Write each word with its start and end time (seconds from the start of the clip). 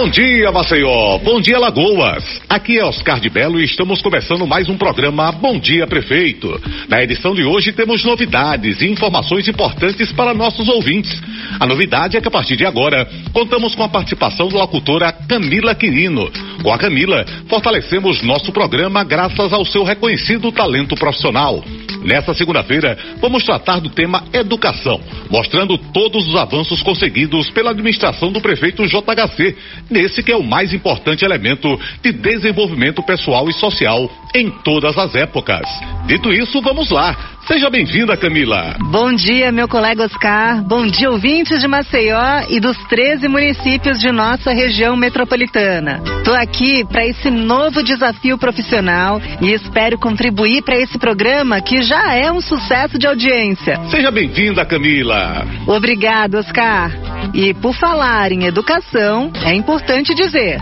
Bom 0.00 0.08
dia, 0.08 0.50
Maceió. 0.50 1.18
Bom 1.18 1.42
dia, 1.42 1.58
Lagoas. 1.58 2.40
Aqui 2.48 2.78
é 2.78 2.84
Oscar 2.86 3.20
de 3.20 3.28
Belo 3.28 3.60
e 3.60 3.64
estamos 3.64 4.00
começando 4.00 4.46
mais 4.46 4.66
um 4.66 4.78
programa 4.78 5.30
Bom 5.30 5.58
Dia 5.58 5.86
Prefeito. 5.86 6.58
Na 6.88 7.02
edição 7.02 7.34
de 7.34 7.44
hoje 7.44 7.70
temos 7.70 8.02
novidades 8.02 8.80
e 8.80 8.88
informações 8.88 9.46
importantes 9.46 10.10
para 10.10 10.32
nossos 10.32 10.66
ouvintes. 10.68 11.20
A 11.60 11.66
novidade 11.66 12.16
é 12.16 12.20
que 12.22 12.28
a 12.28 12.30
partir 12.30 12.56
de 12.56 12.64
agora 12.64 13.06
contamos 13.30 13.74
com 13.74 13.82
a 13.82 13.90
participação 13.90 14.48
da 14.48 14.60
locutora 14.60 15.12
Camila 15.12 15.74
Quirino. 15.74 16.32
Com 16.62 16.72
a 16.72 16.78
Camila, 16.78 17.26
fortalecemos 17.46 18.22
nosso 18.22 18.50
programa 18.52 19.04
graças 19.04 19.52
ao 19.52 19.66
seu 19.66 19.84
reconhecido 19.84 20.50
talento 20.50 20.94
profissional. 20.94 21.62
Nesta 22.02 22.32
segunda-feira, 22.34 22.96
vamos 23.20 23.44
tratar 23.44 23.80
do 23.80 23.90
tema 23.90 24.24
educação, 24.32 25.00
mostrando 25.30 25.76
todos 25.76 26.26
os 26.26 26.34
avanços 26.34 26.82
conseguidos 26.82 27.50
pela 27.50 27.70
administração 27.70 28.32
do 28.32 28.40
prefeito 28.40 28.86
JHC, 28.86 29.56
nesse 29.90 30.22
que 30.22 30.32
é 30.32 30.36
o 30.36 30.42
mais 30.42 30.72
importante 30.72 31.24
elemento 31.24 31.78
de 32.02 32.12
desenvolvimento 32.12 33.02
pessoal 33.02 33.48
e 33.48 33.52
social 33.52 34.10
em 34.34 34.50
todas 34.50 34.96
as 34.96 35.14
épocas. 35.14 35.66
Dito 36.06 36.32
isso, 36.32 36.60
vamos 36.62 36.90
lá. 36.90 37.38
Seja 37.50 37.68
bem-vinda, 37.68 38.16
Camila. 38.16 38.76
Bom 38.92 39.12
dia, 39.12 39.50
meu 39.50 39.66
colega 39.66 40.04
Oscar. 40.04 40.62
Bom 40.62 40.86
dia, 40.86 41.10
ouvintes 41.10 41.60
de 41.60 41.66
Maceió 41.66 42.44
e 42.48 42.60
dos 42.60 42.78
13 42.84 43.26
municípios 43.26 43.98
de 43.98 44.12
nossa 44.12 44.52
região 44.52 44.96
metropolitana. 44.96 46.00
Estou 46.18 46.32
aqui 46.32 46.84
para 46.84 47.04
esse 47.04 47.28
novo 47.28 47.82
desafio 47.82 48.38
profissional 48.38 49.20
e 49.40 49.52
espero 49.52 49.98
contribuir 49.98 50.62
para 50.62 50.78
esse 50.78 50.96
programa 50.96 51.60
que 51.60 51.82
já 51.82 52.14
é 52.14 52.30
um 52.30 52.40
sucesso 52.40 52.96
de 52.96 53.08
audiência. 53.08 53.80
Seja 53.90 54.12
bem-vinda, 54.12 54.64
Camila. 54.64 55.44
Obrigado, 55.66 56.36
Oscar. 56.36 56.92
E 57.34 57.52
por 57.52 57.74
falar 57.74 58.30
em 58.30 58.44
educação, 58.44 59.32
é 59.44 59.52
importante 59.52 60.14
dizer: 60.14 60.60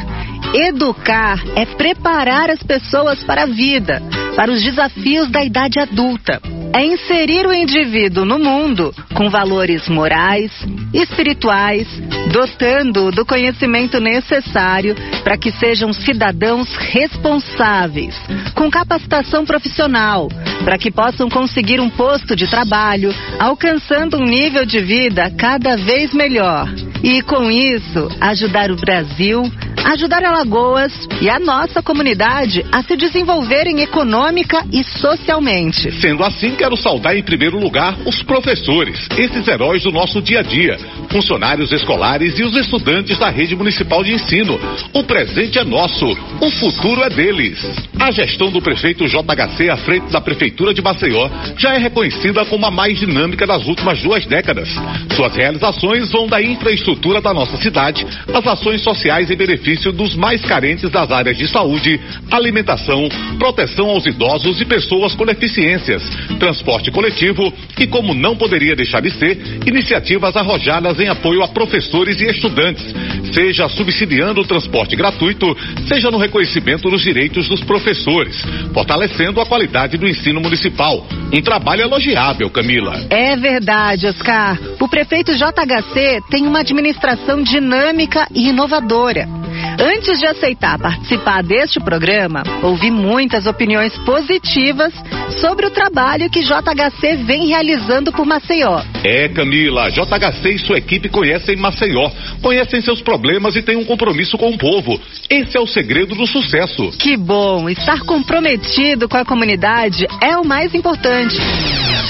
educar 0.54 1.38
é 1.54 1.66
preparar 1.66 2.48
as 2.48 2.62
pessoas 2.62 3.22
para 3.24 3.42
a 3.42 3.46
vida, 3.46 4.02
para 4.34 4.50
os 4.50 4.62
desafios 4.62 5.30
da 5.30 5.44
idade 5.44 5.78
adulta 5.78 6.41
é 6.72 6.84
inserir 6.84 7.47
o 7.47 7.52
indivíduo 7.52 8.24
no 8.24 8.38
mundo 8.38 8.94
com 9.14 9.30
valores 9.30 9.88
morais, 9.88 10.52
espirituais, 10.92 11.86
dotando-o 12.33 13.10
do 13.10 13.25
conhecimento 13.25 14.00
necessário 14.00 14.94
para 15.22 15.36
que 15.36 15.50
sejam 15.52 15.92
cidadãos 15.92 16.75
responsáveis, 16.77 18.14
com 18.55 18.70
capacitação 18.70 19.44
profissional, 19.44 20.28
para 20.64 20.78
que 20.78 20.91
possam 20.91 21.28
conseguir 21.28 21.80
um 21.80 21.91
posto 21.91 22.36
de 22.36 22.48
trabalho, 22.48 23.14
alcançando 23.38 24.19
um 24.19 24.25
nível 24.25 24.64
de 24.64 24.80
vida 24.80 25.30
cada 25.36 25.77
vez 25.77 26.12
melhor. 26.12 26.69
E 27.03 27.22
com 27.22 27.50
isso, 27.50 28.08
ajudar 28.20 28.70
o 28.70 28.77
Brasil, 28.77 29.42
ajudar 29.84 30.24
Alagoas 30.24 30.92
e 31.20 31.28
a 31.28 31.38
nossa 31.38 31.82
comunidade 31.82 32.64
a 32.70 32.82
se 32.82 32.96
desenvolverem 32.96 33.80
econômica 33.80 34.64
e 34.72 34.84
socialmente. 34.84 35.90
Sendo 36.00 36.24
assim, 36.24 36.54
quero 36.54 36.76
saudar 36.76 37.16
em 37.16 37.22
primeiro 37.22 37.58
lugar 37.58 37.96
os 38.04 38.22
professores, 38.22 39.08
esses 39.16 39.46
heróis 39.46 39.82
do 39.82 39.92
nosso 39.92 40.20
dia 40.20 40.40
a 40.40 40.42
dia, 40.42 40.78
funcionários 41.10 41.72
escolares 41.72 42.38
e 42.38 42.42
os 42.42 42.56
estudantes 42.56 43.18
da 43.18 43.30
rede 43.30 43.56
municipal 43.56 44.02
de 44.02 44.12
ensino. 44.12 44.58
O 44.92 45.04
presente 45.04 45.58
é 45.58 45.64
nosso, 45.64 46.06
o 46.41 46.50
futuro 46.50 47.03
é 47.03 47.10
deles. 47.10 47.88
A 48.00 48.12
gestão 48.12 48.50
do 48.50 48.62
prefeito 48.62 49.06
JHC 49.06 49.69
à 49.69 49.76
frente 49.76 50.10
da 50.12 50.20
prefeitura 50.20 50.72
de 50.72 50.81
Maceió 50.81 51.28
já 51.56 51.75
é 51.75 51.78
reconhecida 51.78 52.44
como 52.44 52.64
a 52.64 52.70
mais 52.70 52.98
dinâmica 52.98 53.47
das 53.47 53.66
últimas 53.66 54.00
duas 54.03 54.25
décadas. 54.25 54.69
Suas 55.16 55.34
realizações 55.34 56.10
vão 56.12 56.28
da 56.28 56.41
infraestrutura 56.41 57.20
da 57.20 57.34
nossa 57.34 57.56
cidade 57.56 58.06
às 58.32 58.47
ações 58.47 58.82
sociais 58.82 59.31
em 59.31 59.36
benefício 59.36 59.91
dos 59.91 60.14
mais 60.14 60.41
carentes 60.44 60.88
das 60.91 61.10
áreas 61.10 61.36
de 61.36 61.48
saúde, 61.48 62.00
alimentação, 62.31 63.09
proteção 63.38 63.88
aos 63.91 64.06
idosos 64.06 64.60
e 64.60 64.65
pessoas 64.65 65.15
com 65.16 65.26
deficiências, 65.26 66.03
transporte 66.38 66.92
coletivo 66.92 67.53
e, 67.78 67.86
como 67.86 68.15
não 68.15 68.36
poderia 68.36 68.76
deixar 68.76 69.03
de 69.03 69.10
ser, 69.10 69.38
iniciativas 69.66 70.36
arrojadas 70.36 71.00
em 71.00 71.09
apoio 71.09 71.42
a 71.42 71.48
professores 71.48 72.20
e 72.20 72.26
estudantes, 72.26 72.84
seja 73.33 73.69
subsidiando 73.69 74.41
o 74.41 74.47
transporte 74.47 74.97
gratuito, 74.97 75.56
seja 75.87 76.11
no 76.11 76.19
reconhecimento 76.19 76.89
dos 76.91 77.03
direitos 77.03 77.49
dos 77.49 77.62
professores, 77.62 78.43
fortalecendo 78.72 79.41
a 79.41 79.47
qualidade 79.47 79.97
do 79.97 80.09
ensino 80.09 80.41
municipal. 80.41 81.06
Um 81.33 81.43
trabalho 81.43 81.83
elogiável, 81.83 82.49
Camila. 82.50 83.06
É 83.11 83.37
verdade, 83.37 84.06
Oscar. 84.06 84.59
O 84.81 84.89
prefeito 84.89 85.33
JHC 85.34 86.21
tem 86.31 86.47
uma 86.47 86.61
administração 86.61 87.43
dinâmica 87.43 88.27
e 88.34 88.49
inovadora. 88.49 89.38
Antes 89.81 90.19
de 90.19 90.27
aceitar 90.27 90.77
participar 90.77 91.41
deste 91.43 91.78
programa, 91.78 92.43
ouvi 92.62 92.91
muitas 92.91 93.47
opiniões 93.47 93.97
positivas 93.99 94.93
sobre 95.41 95.66
o 95.66 95.71
trabalho 95.71 96.28
que 96.28 96.43
JHC 96.43 97.16
vem 97.25 97.47
realizando 97.47 98.11
por 98.11 98.27
Maceió. 98.27 98.83
É, 99.05 99.28
Camila, 99.28 99.89
JHC 99.89 100.50
e 100.50 100.59
sua 100.59 100.78
equipe 100.78 101.09
conhecem 101.09 101.56
Maceió, 101.56 102.11
conhecem 102.43 102.81
seus 102.81 103.00
problemas 103.00 103.55
e 103.55 103.62
têm 103.62 103.77
um 103.77 103.84
compromisso 103.84 104.37
com 104.37 104.50
o 104.50 104.59
povo. 104.59 105.00
Esse 105.31 105.56
é 105.56 105.61
o 105.61 105.66
segredo 105.66 106.16
do 106.16 106.27
sucesso. 106.27 106.91
Que 106.99 107.16
bom! 107.16 107.69
Estar 107.69 108.00
comprometido 108.00 109.09
com 109.09 109.16
a 109.16 109.25
comunidade 109.25 110.06
é 110.21 110.37
o 110.37 110.45
mais 110.45 110.75
importante. 110.75 111.37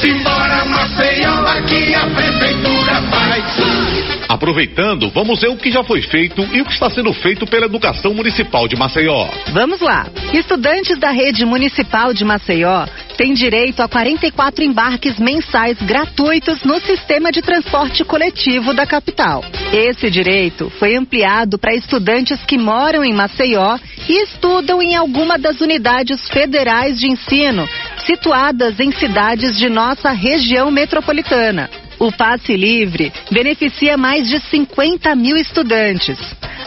Simbora, 0.00 0.65
Maceió, 0.65 1.47
aqui 1.47 1.95
a 1.95 2.06
prefeitura 2.06 3.03
faz. 3.11 4.18
Aproveitando, 4.28 5.09
vamos 5.09 5.41
ver 5.41 5.49
o 5.49 5.56
que 5.56 5.71
já 5.71 5.83
foi 5.83 6.03
feito 6.03 6.43
e 6.53 6.61
o 6.61 6.65
que 6.66 6.72
está 6.72 6.91
sendo 6.91 7.12
feito 7.15 7.47
pela 7.47 7.65
Educação 7.65 8.12
Municipal 8.12 8.69
de 8.69 8.77
Maceió. 8.77 9.27
Vamos 9.53 9.81
lá. 9.81 10.06
Estudantes 10.34 10.99
da 10.99 11.11
rede 11.11 11.47
municipal 11.47 12.12
de 12.12 12.27
Maceió 12.27 12.87
têm 13.17 13.33
direito 13.33 13.81
a 13.81 13.88
44 13.88 14.62
embarques 14.62 15.19
mensais 15.19 15.78
gratuitos 15.81 16.62
no 16.62 16.78
sistema 16.81 17.33
de 17.33 17.41
transporte 17.41 18.05
coletivo 18.05 18.75
da 18.75 18.87
capital. 18.87 19.43
Esse 19.72 20.11
direito 20.11 20.71
foi 20.78 20.94
ampliado 20.94 21.59
para 21.59 21.75
estudantes 21.75 22.38
que 22.44 22.59
moram 22.59 23.03
em 23.03 23.15
Maceió 23.15 23.78
e 24.09 24.25
estudam 24.25 24.83
em 24.83 24.94
alguma 24.94 25.38
das 25.38 25.61
unidades 25.62 26.28
federais 26.28 27.00
de 27.00 27.09
ensino 27.09 27.67
situadas 28.05 28.78
em 28.81 28.91
cidades 28.93 29.56
de 29.59 29.69
nossa 29.69 30.11
região 30.11 30.71
metropolitana. 30.71 31.69
O 31.98 32.12
passe 32.12 32.56
livre 32.56 33.12
beneficia 33.31 33.97
mais 33.97 34.28
de 34.28 34.38
50 34.41 35.14
mil 35.16 35.36
estudantes. 35.36 36.19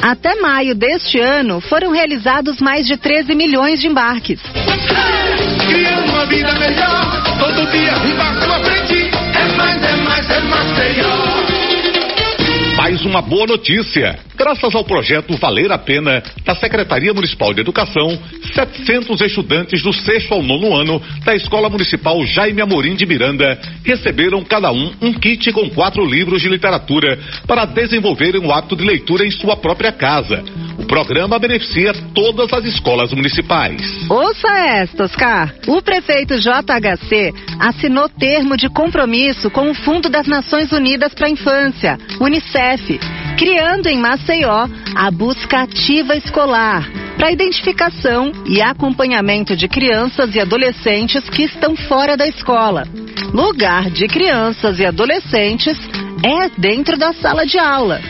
Até 0.01 0.35
maio 0.41 0.75
deste 0.75 1.19
ano, 1.19 1.61
foram 1.61 1.91
realizados 1.91 2.59
mais 2.59 2.85
de 2.85 2.97
13 2.97 3.33
milhões 3.35 3.79
de 3.79 3.87
embarques. 3.87 4.41
Criando 5.67 6.11
uma 6.11 6.25
vida 6.25 6.51
melhor, 6.53 7.37
todo 7.39 7.71
dia 7.71 7.93
uma 13.11 13.21
boa 13.21 13.45
notícia. 13.45 14.17
Graças 14.37 14.73
ao 14.73 14.85
projeto 14.85 15.35
Valer 15.35 15.69
a 15.69 15.77
Pena, 15.77 16.23
da 16.45 16.55
Secretaria 16.55 17.13
Municipal 17.13 17.53
de 17.53 17.59
Educação, 17.59 18.17
700 18.53 19.19
estudantes 19.19 19.83
do 19.83 19.91
sexto 19.91 20.33
ao 20.33 20.41
nono 20.41 20.73
ano 20.73 21.01
da 21.25 21.35
Escola 21.35 21.69
Municipal 21.69 22.25
Jaime 22.25 22.61
Amorim 22.61 22.95
de 22.95 23.05
Miranda 23.05 23.59
receberam 23.83 24.41
cada 24.45 24.71
um 24.71 24.93
um 25.01 25.13
kit 25.13 25.51
com 25.51 25.69
quatro 25.69 26.05
livros 26.05 26.41
de 26.41 26.47
literatura 26.47 27.19
para 27.45 27.65
desenvolverem 27.65 28.39
o 28.39 28.51
hábito 28.51 28.77
de 28.77 28.85
leitura 28.85 29.25
em 29.25 29.31
sua 29.31 29.57
própria 29.57 29.91
casa. 29.91 30.41
Programa 30.91 31.39
beneficia 31.39 31.93
todas 32.13 32.51
as 32.51 32.65
escolas 32.65 33.13
municipais. 33.13 33.81
Ouça 34.09 34.49
esta, 34.49 35.05
Oscar. 35.05 35.55
O 35.65 35.81
prefeito 35.81 36.35
JHC 36.37 37.33
assinou 37.57 38.09
termo 38.09 38.57
de 38.57 38.67
compromisso 38.67 39.49
com 39.49 39.71
o 39.71 39.73
Fundo 39.73 40.09
das 40.09 40.27
Nações 40.27 40.69
Unidas 40.73 41.13
para 41.13 41.27
a 41.27 41.29
Infância, 41.29 41.97
Unicef, 42.19 42.99
criando 43.37 43.87
em 43.87 43.99
Maceió 43.99 44.67
a 44.93 45.09
busca 45.09 45.61
ativa 45.61 46.13
escolar 46.17 46.85
para 47.17 47.31
identificação 47.31 48.33
e 48.45 48.61
acompanhamento 48.61 49.55
de 49.55 49.69
crianças 49.69 50.35
e 50.35 50.41
adolescentes 50.41 51.23
que 51.29 51.43
estão 51.43 51.73
fora 51.73 52.17
da 52.17 52.27
escola. 52.27 52.83
Lugar 53.33 53.89
de 53.89 54.09
crianças 54.09 54.77
e 54.77 54.85
adolescentes 54.85 55.77
é 56.21 56.49
dentro 56.59 56.97
da 56.97 57.13
sala 57.13 57.45
de 57.45 57.57
aula. 57.57 58.01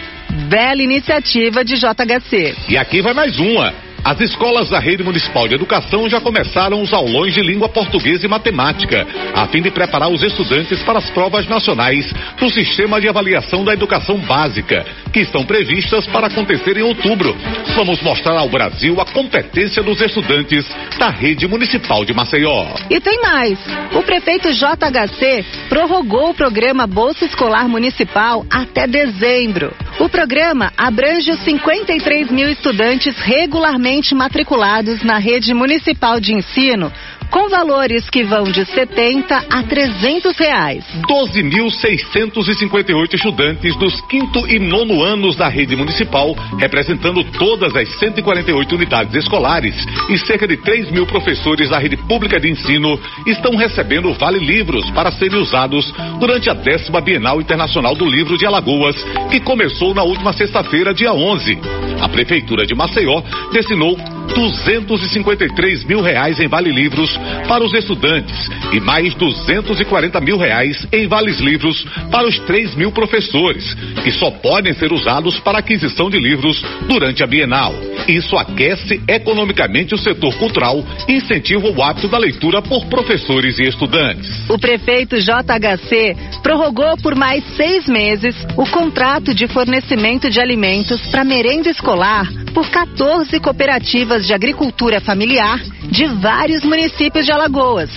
Bela 0.49 0.81
iniciativa 0.81 1.63
de 1.63 1.75
JHC. 1.75 2.55
E 2.69 2.77
aqui 2.77 3.01
vai 3.01 3.13
mais 3.13 3.37
uma. 3.39 3.91
As 4.03 4.19
escolas 4.19 4.67
da 4.67 4.79
Rede 4.79 5.03
Municipal 5.03 5.47
de 5.47 5.53
Educação 5.53 6.09
já 6.09 6.19
começaram 6.19 6.81
os 6.81 6.91
aulões 6.91 7.35
de 7.35 7.41
língua 7.41 7.69
portuguesa 7.69 8.25
e 8.25 8.27
matemática, 8.27 9.05
a 9.35 9.45
fim 9.47 9.61
de 9.61 9.69
preparar 9.69 10.09
os 10.09 10.23
estudantes 10.23 10.81
para 10.81 10.97
as 10.97 11.07
provas 11.11 11.47
nacionais 11.47 12.11
do 12.39 12.49
Sistema 12.49 12.99
de 12.99 13.07
Avaliação 13.07 13.63
da 13.63 13.73
Educação 13.73 14.17
Básica, 14.17 14.83
que 15.13 15.19
estão 15.19 15.45
previstas 15.45 16.07
para 16.07 16.27
acontecer 16.27 16.77
em 16.77 16.81
outubro. 16.81 17.37
Vamos 17.75 18.01
mostrar 18.01 18.39
ao 18.39 18.49
Brasil 18.49 18.99
a 18.99 19.05
competência 19.05 19.83
dos 19.83 20.01
estudantes 20.01 20.67
da 20.97 21.09
Rede 21.09 21.47
Municipal 21.47 22.03
de 22.03 22.11
Maceió. 22.11 22.65
E 22.89 22.99
tem 22.99 23.21
mais. 23.21 23.59
O 23.93 24.01
prefeito 24.01 24.51
JHC 24.51 25.45
prorrogou 25.69 26.31
o 26.31 26.33
programa 26.33 26.87
Bolsa 26.87 27.23
Escolar 27.23 27.69
Municipal 27.69 28.47
até 28.49 28.87
dezembro. 28.87 29.75
O 30.01 30.09
programa 30.09 30.73
abrange 30.75 31.29
os 31.29 31.39
53 31.41 32.31
mil 32.31 32.49
estudantes 32.49 33.15
regularmente 33.19 34.15
matriculados 34.15 35.03
na 35.03 35.19
rede 35.19 35.53
municipal 35.53 36.19
de 36.19 36.33
ensino 36.33 36.91
com 37.31 37.49
valores 37.49 38.07
que 38.09 38.23
vão 38.23 38.43
de 38.43 38.65
70 38.65 39.45
a 39.49 39.63
300 39.63 40.37
reais. 40.37 40.83
12.658 41.07 43.13
estudantes 43.13 43.73
dos 43.77 44.01
quinto 44.01 44.45
e 44.47 44.59
nono 44.59 45.01
anos 45.01 45.37
da 45.37 45.47
rede 45.47 45.75
municipal, 45.75 46.35
representando 46.59 47.23
todas 47.23 47.73
as 47.73 47.87
148 47.97 48.75
unidades 48.75 49.15
escolares 49.15 49.73
e 50.09 50.17
cerca 50.17 50.47
de 50.47 50.57
3 50.57 50.91
mil 50.91 51.07
professores 51.07 51.69
da 51.69 51.79
rede 51.79 51.95
pública 51.95 52.39
de 52.39 52.51
ensino, 52.51 52.99
estão 53.25 53.55
recebendo 53.55 54.13
Vale 54.13 54.39
Livros 54.39 54.89
para 54.91 55.11
serem 55.11 55.39
usados 55.39 55.93
durante 56.19 56.49
a 56.49 56.53
décima 56.53 56.99
Bienal 56.99 57.39
Internacional 57.39 57.95
do 57.95 58.05
Livro 58.05 58.37
de 58.37 58.45
Alagoas, 58.45 59.01
que 59.29 59.39
começou 59.39 59.93
na 59.93 60.03
última 60.03 60.33
sexta-feira, 60.33 60.93
dia 60.93 61.13
11. 61.13 61.57
A 62.01 62.09
Prefeitura 62.09 62.65
de 62.65 62.75
Maceió 62.75 63.21
destinou 63.53 63.97
253 64.33 65.83
mil 65.83 66.01
reais 66.01 66.39
em 66.39 66.47
Vale 66.47 66.71
Livros 66.71 67.17
para 67.47 67.63
os 67.63 67.73
estudantes 67.73 68.49
e 68.71 68.79
mais 68.79 69.13
240 69.15 70.19
mil 70.21 70.37
reais 70.37 70.87
em 70.91 71.07
vales 71.07 71.39
livros 71.39 71.85
para 72.09 72.27
os 72.27 72.39
3 72.39 72.75
mil 72.75 72.91
professores, 72.91 73.73
que 74.03 74.11
só 74.11 74.31
podem 74.31 74.73
ser 74.73 74.91
usados 74.91 75.39
para 75.39 75.59
aquisição 75.59 76.09
de 76.09 76.17
livros 76.17 76.63
durante 76.87 77.23
a 77.23 77.27
Bienal. 77.27 77.73
Isso 78.07 78.35
aquece 78.37 79.01
economicamente 79.07 79.93
o 79.93 79.97
setor 79.97 80.33
cultural 80.35 80.83
e 81.07 81.13
incentiva 81.13 81.69
o 81.69 81.83
hábito 81.83 82.07
da 82.07 82.17
leitura 82.17 82.61
por 82.61 82.85
professores 82.87 83.59
e 83.59 83.63
estudantes. 83.63 84.49
O 84.49 84.57
prefeito 84.57 85.17
JHC 85.17 86.15
prorrogou 86.41 86.97
por 86.97 87.15
mais 87.15 87.43
seis 87.55 87.87
meses 87.87 88.35
o 88.57 88.65
contrato 88.65 89.33
de 89.33 89.47
fornecimento 89.47 90.29
de 90.29 90.39
alimentos 90.39 91.01
para 91.07 91.23
merenda 91.23 91.69
escolar 91.69 92.40
por 92.51 92.69
14 92.69 93.39
cooperativas 93.39 94.25
de 94.25 94.33
agricultura 94.33 95.01
familiar 95.01 95.59
de 95.89 96.05
vários 96.05 96.63
municípios 96.63 97.25
de 97.25 97.31
Alagoas. 97.31 97.89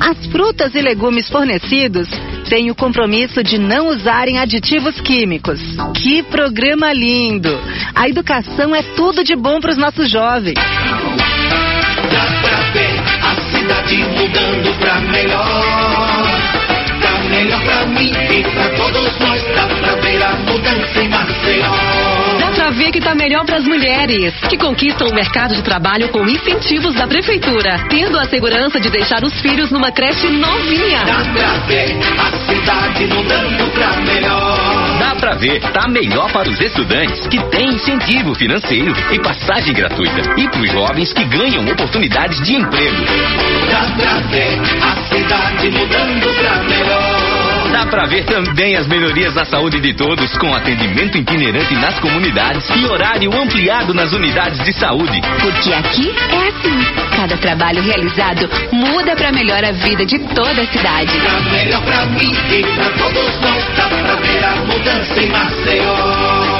As 0.00 0.26
frutas 0.26 0.74
e 0.74 0.80
legumes 0.80 1.28
fornecidos 1.28 2.08
têm 2.48 2.70
o 2.70 2.74
compromisso 2.74 3.42
de 3.42 3.58
não 3.58 3.88
usarem 3.88 4.38
aditivos 4.38 5.00
químicos. 5.00 5.60
Que 5.94 6.22
programa 6.22 6.92
lindo! 6.92 7.50
A 7.94 8.08
educação 8.08 8.74
é 8.74 8.82
tudo 8.96 9.22
de 9.22 9.36
bom 9.36 9.60
para 9.60 9.70
os 9.70 9.76
nossos 9.76 10.10
jovens. 10.10 10.54
Dá 10.54 12.26
pra 12.42 12.60
ver 12.72 12.98
a 13.22 13.34
cidade 13.52 13.96
mudando 13.96 14.78
pra 14.78 15.00
melhor. 15.00 15.89
Pra 23.10 23.14
ver 23.14 23.14
que 23.14 23.14
tá 23.14 23.14
melhor 23.14 23.44
pras 23.44 23.64
mulheres, 23.64 24.34
que 24.48 24.56
conquistam 24.56 25.08
o 25.08 25.14
mercado 25.14 25.54
de 25.54 25.62
trabalho 25.62 26.08
com 26.08 26.26
incentivos 26.28 26.94
da 26.94 27.06
prefeitura, 27.06 27.84
tendo 27.88 28.18
a 28.18 28.24
segurança 28.24 28.78
de 28.78 28.90
deixar 28.90 29.22
os 29.24 29.40
filhos 29.40 29.70
numa 29.70 29.90
creche 29.90 30.28
novinha. 30.28 31.04
Dá 31.04 31.24
pra 31.32 31.52
ver 31.66 31.96
a 32.18 32.52
cidade 32.52 33.06
mudando 33.06 33.72
pra 33.72 33.96
melhor. 34.02 34.98
Dá 34.98 35.14
pra 35.16 35.34
ver, 35.34 35.60
tá 35.72 35.88
melhor 35.88 36.30
para 36.32 36.48
os 36.48 36.60
estudantes 36.60 37.26
que 37.26 37.38
têm 37.50 37.70
incentivo 37.70 38.34
financeiro 38.34 38.92
e 39.12 39.18
passagem 39.18 39.74
gratuita. 39.74 40.20
E 40.36 40.48
para 40.48 40.60
os 40.60 40.70
jovens 40.70 41.12
que 41.12 41.24
ganham 41.24 41.64
oportunidades 41.66 42.40
de 42.42 42.54
emprego. 42.54 42.96
Dá 43.70 43.92
pra 43.96 44.14
ver 44.28 44.60
a 44.82 45.14
cidade 45.14 45.70
mudando 45.70 46.34
pra 46.36 46.62
melhor. 46.62 47.19
Dá 47.72 47.86
pra 47.86 48.06
ver 48.06 48.24
também 48.24 48.76
as 48.76 48.86
melhorias 48.86 49.34
na 49.34 49.44
saúde 49.44 49.80
de 49.80 49.94
todos, 49.94 50.36
com 50.38 50.54
atendimento 50.54 51.18
itinerante 51.18 51.74
nas 51.74 51.98
comunidades 52.00 52.68
e 52.70 52.84
horário 52.86 53.30
ampliado 53.34 53.94
nas 53.94 54.12
unidades 54.12 54.62
de 54.64 54.72
saúde. 54.72 55.20
Porque 55.40 55.72
aqui 55.72 56.10
é 56.10 56.48
assim. 56.48 57.16
Cada 57.16 57.36
trabalho 57.36 57.82
realizado 57.82 58.48
muda 58.72 59.14
para 59.14 59.32
melhor 59.32 59.64
a 59.64 59.72
vida 59.72 60.04
de 60.04 60.18
toda 60.34 60.62
a 60.62 60.66
cidade. 60.66 61.12
Tá 61.20 61.40
melhor 61.50 61.82
pra 61.82 62.06
mim 62.06 62.32
e 62.50 62.62
pra 62.74 62.90
todos 62.90 63.40
nós. 63.40 63.64
Dá 63.76 63.88
pra 63.88 64.14
ver 64.16 64.44
a 64.44 64.56
mudança 64.56 65.20
em 65.20 65.28
Maceió. 65.28 66.59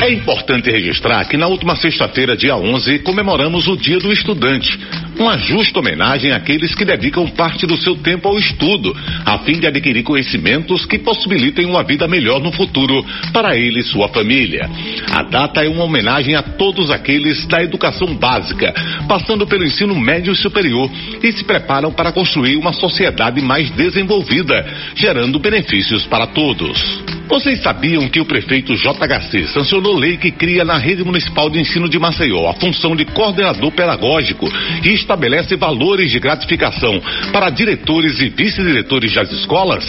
É 0.00 0.12
importante 0.12 0.70
registrar 0.70 1.24
que 1.24 1.36
na 1.36 1.48
última 1.48 1.74
sexta-feira, 1.74 2.36
dia 2.36 2.56
11, 2.56 3.00
comemoramos 3.00 3.66
o 3.66 3.76
Dia 3.76 3.98
do 3.98 4.12
Estudante. 4.12 4.78
Uma 5.18 5.36
justa 5.36 5.80
homenagem 5.80 6.30
àqueles 6.30 6.72
que 6.72 6.84
dedicam 6.84 7.26
parte 7.26 7.66
do 7.66 7.76
seu 7.76 7.96
tempo 7.96 8.28
ao 8.28 8.38
estudo, 8.38 8.96
a 9.26 9.38
fim 9.40 9.58
de 9.58 9.66
adquirir 9.66 10.04
conhecimentos 10.04 10.86
que 10.86 11.00
possibilitem 11.00 11.66
uma 11.66 11.82
vida 11.82 12.06
melhor 12.06 12.40
no 12.40 12.52
futuro 12.52 13.04
para 13.32 13.56
ele 13.56 13.80
e 13.80 13.82
sua 13.82 14.08
família. 14.08 14.70
A 15.10 15.24
data 15.24 15.64
é 15.64 15.68
uma 15.68 15.82
homenagem 15.82 16.36
a 16.36 16.42
todos 16.42 16.92
aqueles 16.92 17.44
da 17.46 17.60
educação 17.60 18.14
básica, 18.14 18.72
passando 19.08 19.48
pelo 19.48 19.64
ensino 19.64 19.98
médio 19.98 20.32
e 20.32 20.36
superior 20.36 20.88
e 21.20 21.32
se 21.32 21.42
preparam 21.42 21.92
para 21.92 22.12
construir 22.12 22.56
uma 22.56 22.72
sociedade 22.72 23.40
mais 23.40 23.68
desenvolvida, 23.72 24.64
gerando 24.94 25.40
benefícios 25.40 26.06
para 26.06 26.28
todos. 26.28 27.17
Vocês 27.28 27.60
sabiam 27.62 28.08
que 28.08 28.20
o 28.20 28.24
prefeito 28.24 28.74
JHC 28.74 29.48
sancionou 29.48 29.96
lei 29.98 30.16
que 30.16 30.30
cria 30.30 30.64
na 30.64 30.78
rede 30.78 31.04
municipal 31.04 31.50
de 31.50 31.60
ensino 31.60 31.86
de 31.86 31.98
Maceió 31.98 32.48
a 32.48 32.54
função 32.54 32.96
de 32.96 33.04
coordenador 33.04 33.70
pedagógico 33.70 34.48
e 34.82 34.94
estabelece 34.94 35.54
valores 35.54 36.10
de 36.10 36.18
gratificação 36.18 37.00
para 37.30 37.50
diretores 37.50 38.18
e 38.20 38.30
vice-diretores 38.30 39.12
das 39.12 39.30
escolas? 39.30 39.84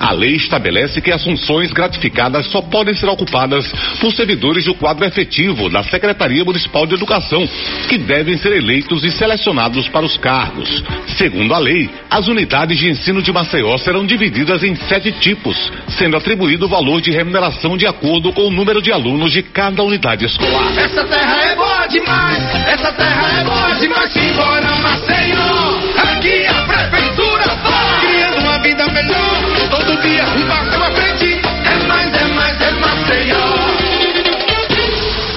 A 0.00 0.12
lei 0.12 0.34
estabelece 0.34 1.00
que 1.00 1.12
as 1.12 1.22
funções 1.22 1.72
gratificadas 1.72 2.46
só 2.46 2.60
podem 2.60 2.94
ser 2.94 3.06
ocupadas 3.06 3.70
por 4.00 4.12
servidores 4.12 4.64
do 4.64 4.74
quadro 4.74 5.04
efetivo 5.04 5.68
da 5.68 5.82
Secretaria 5.82 6.44
Municipal 6.44 6.86
de 6.86 6.94
Educação, 6.94 7.48
que 7.88 7.98
devem 7.98 8.36
ser 8.36 8.52
eleitos 8.52 9.04
e 9.04 9.10
selecionados 9.10 9.88
para 9.88 10.04
os 10.04 10.16
cargos. 10.16 10.82
Segundo 11.16 11.54
a 11.54 11.58
lei, 11.58 11.88
as 12.10 12.28
unidades 12.28 12.78
de 12.78 12.88
ensino 12.88 13.22
de 13.22 13.32
Maceió 13.32 13.76
serão 13.78 14.06
divididas 14.06 14.62
em 14.62 14.74
sete 14.74 15.12
tipos, 15.12 15.56
sendo 15.88 16.16
atribuído 16.16 16.66
o 16.66 16.68
valor 16.68 17.00
de 17.00 17.10
remuneração 17.10 17.76
de 17.76 17.86
acordo 17.86 18.32
com 18.32 18.42
o 18.42 18.50
número 18.50 18.82
de 18.82 18.92
alunos 18.92 19.32
de 19.32 19.42
cada 19.42 19.82
unidade 19.82 20.24
escolar. 20.24 20.76
Essa 20.76 21.04
terra 21.04 21.44
é 21.44 21.56
boa 21.56 21.86
demais, 21.86 22.42
essa 22.66 22.92
terra 22.92 23.40
é 23.40 23.44
boa 23.44 23.74
demais. 23.74 24.12
Simbora, 24.12 24.76
Maceió, 24.76 25.78
aqui 25.96 26.46
a 26.46 26.55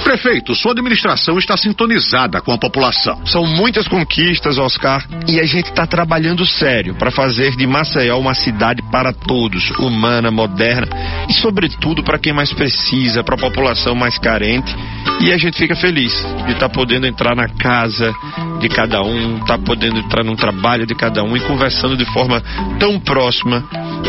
Prefeito, 0.10 0.56
sua 0.56 0.72
administração 0.72 1.38
está 1.38 1.56
sintonizada 1.56 2.42
com 2.42 2.52
a 2.52 2.58
população. 2.58 3.24
São 3.28 3.46
muitas 3.46 3.88
conquistas, 3.88 4.58
Oscar, 4.58 5.08
e 5.28 5.40
a 5.40 5.44
gente 5.44 5.70
está 5.70 5.86
trabalhando 5.86 6.48
sério 6.48 6.96
para 6.96 7.12
fazer 7.12 7.56
de 7.56 7.68
Maceió 7.68 8.18
uma 8.18 8.34
cidade 8.34 8.82
para 8.92 9.14
todos, 9.14 9.70
humana, 9.78 10.32
moderna 10.32 10.88
e, 11.30 11.34
sobretudo, 11.34 12.04
para 12.04 12.18
quem 12.18 12.34
mais 12.34 12.52
precisa, 12.52 13.24
para 13.24 13.36
a 13.36 13.38
população 13.38 13.94
mais 13.94 14.18
carente. 14.18 14.76
E 15.22 15.32
a 15.32 15.38
gente 15.38 15.60
fica 15.60 15.76
feliz 15.76 16.12
de 16.48 16.54
estar 16.54 16.70
podendo 16.70 17.06
entrar 17.06 17.36
na 17.36 17.48
casa 17.48 18.12
de 18.60 18.68
cada 18.68 19.04
um, 19.04 19.38
estar 19.38 19.60
podendo 19.60 20.00
entrar 20.00 20.24
no 20.24 20.36
trabalho 20.36 20.88
de 20.88 20.96
cada 20.96 21.24
um 21.24 21.38
e 21.38 21.40
conversando 21.42 21.96
de 21.96 22.06
forma 22.06 22.42
tão 22.80 23.00
próxima 23.00 23.64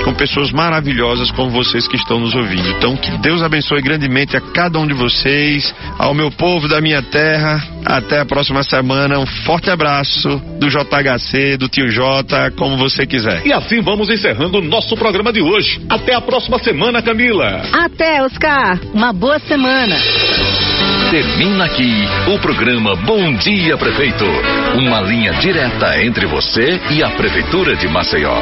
com 0.04 0.14
pessoas 0.14 0.50
maravilhosas 0.50 1.30
como 1.30 1.50
vocês 1.50 1.86
que 1.86 1.96
estão 1.96 2.20
nos 2.20 2.34
ouvindo. 2.34 2.68
Então, 2.70 2.96
que 2.96 3.10
Deus 3.18 3.42
abençoe 3.42 3.82
grandemente 3.82 4.36
a 4.36 4.40
cada 4.40 4.78
um 4.78 4.86
de 4.86 4.94
vocês, 4.94 5.74
ao 6.00 6.14
meu 6.14 6.30
povo 6.30 6.66
da 6.66 6.80
minha 6.80 7.02
terra. 7.02 7.62
Até 7.84 8.20
a 8.20 8.24
próxima 8.24 8.62
semana. 8.62 9.18
Um 9.18 9.26
forte 9.26 9.70
abraço 9.70 10.40
do 10.58 10.68
JHC, 10.68 11.58
do 11.58 11.68
tio 11.68 11.88
J, 11.90 12.50
como 12.52 12.78
você 12.78 13.06
quiser. 13.06 13.46
E 13.46 13.52
assim 13.52 13.82
vamos 13.82 14.08
encerrando 14.08 14.58
o 14.58 14.62
nosso 14.62 14.96
programa 14.96 15.32
de 15.32 15.42
hoje. 15.42 15.84
Até 15.88 16.14
a 16.14 16.20
próxima 16.20 16.58
semana, 16.58 17.02
Camila. 17.02 17.62
Até, 17.72 18.22
Oscar. 18.22 18.80
Uma 18.94 19.12
boa 19.12 19.38
semana. 19.40 19.94
Termina 21.10 21.64
aqui 21.64 21.92
o 22.28 22.38
programa 22.38 22.96
Bom 22.96 23.34
Dia 23.34 23.76
Prefeito. 23.76 24.24
Uma 24.78 25.00
linha 25.02 25.32
direta 25.34 26.02
entre 26.02 26.24
você 26.26 26.80
e 26.90 27.02
a 27.02 27.10
Prefeitura 27.10 27.76
de 27.76 27.88
Maceió. 27.88 28.38